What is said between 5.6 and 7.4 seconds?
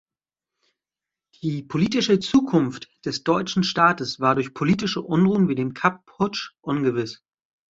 Kapp-Putsch ungewiss.